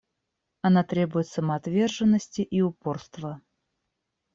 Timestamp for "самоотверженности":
1.27-2.41